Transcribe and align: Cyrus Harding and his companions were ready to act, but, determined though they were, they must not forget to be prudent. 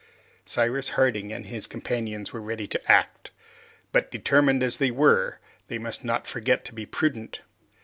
Cyrus 0.47 0.89
Harding 0.97 1.31
and 1.31 1.45
his 1.45 1.67
companions 1.67 2.33
were 2.33 2.41
ready 2.41 2.65
to 2.65 2.91
act, 2.91 3.29
but, 3.91 4.09
determined 4.09 4.59
though 4.63 4.69
they 4.69 4.89
were, 4.89 5.37
they 5.67 5.77
must 5.77 6.03
not 6.03 6.25
forget 6.25 6.65
to 6.65 6.73
be 6.73 6.87
prudent. 6.87 7.41